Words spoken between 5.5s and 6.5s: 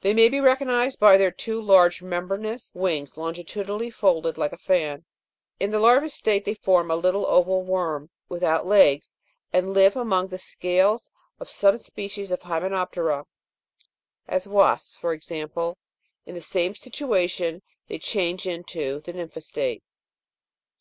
In the larva state